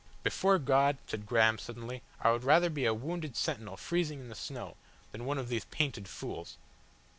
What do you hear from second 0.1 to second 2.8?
"Before God," said Graham, suddenly, "I would rather